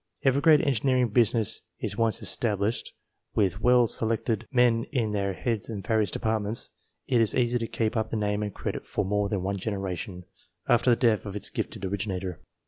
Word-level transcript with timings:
If 0.23 0.35
a 0.35 0.41
great 0.41 0.65
engineering 0.65 1.09
business 1.09 1.61
is 1.79 1.95
once 1.95 2.23
established, 2.23 2.91
with 3.35 3.61
well 3.61 3.85
selected 3.85 4.47
men 4.51 4.85
at 4.85 4.91
the 5.11 5.33
heads 5.33 5.69
of 5.69 5.77
its 5.77 5.87
various 5.87 6.09
departments, 6.09 6.71
it 7.05 7.21
is 7.21 7.35
easy 7.35 7.59
to 7.59 7.67
keep 7.67 7.95
up 7.95 8.09
the 8.09 8.15
name 8.17 8.41
and 8.41 8.51
credit 8.51 8.87
for 8.87 9.05
more 9.05 9.29
than 9.29 9.43
one 9.43 9.57
generation 9.57 10.23
after 10.67 10.89
the 10.89 10.95
death 10.95 11.27
of 11.27 11.35
its 11.35 11.51
gifted 11.51 11.85
originator. 11.85 12.41